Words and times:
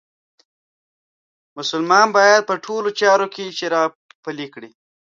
مسلمان 1.57 2.07
باید 2.17 2.41
په 2.49 2.55
ټولو 2.65 2.89
چارو 2.99 3.27
کې 3.33 3.55
شرعه 3.59 3.85
پلې 4.23 4.47
کړي. 4.53 4.69